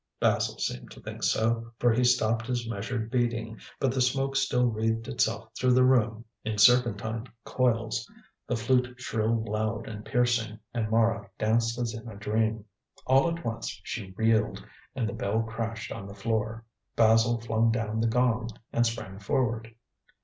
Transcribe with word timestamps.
Basil 0.19 0.57
seemed 0.57 0.89
to 0.89 0.99
think 0.99 1.21
so, 1.21 1.73
for 1.77 1.93
he 1.93 2.03
stopped 2.03 2.47
his 2.47 2.67
measured 2.67 3.11
beating, 3.11 3.59
but 3.79 3.91
the 3.93 4.01
smoke 4.01 4.35
still 4.35 4.65
wreathed 4.65 5.07
itself 5.07 5.49
through 5.55 5.73
the 5.73 5.83
room 5.83 6.25
in 6.43 6.57
serpentine 6.57 7.27
coils, 7.45 8.09
the 8.47 8.55
flute 8.55 8.99
shrilled 8.99 9.47
loud 9.47 9.87
and 9.87 10.03
piercing, 10.03 10.57
and 10.73 10.89
Mara 10.89 11.29
danced 11.37 11.77
as 11.77 11.93
in 11.93 12.07
a 12.09 12.15
dream. 12.15 12.65
All 13.05 13.29
at 13.29 13.45
once 13.45 13.79
she 13.83 14.15
reeled 14.17 14.65
and 14.95 15.07
the 15.07 15.13
bell 15.13 15.43
crashed 15.43 15.91
on 15.91 16.07
the 16.07 16.15
floor. 16.15 16.65
Basil 16.95 17.39
flung 17.39 17.69
down 17.71 17.99
the 17.99 18.07
gong 18.07 18.49
and 18.73 18.87
sprang 18.87 19.19
forward. 19.19 19.75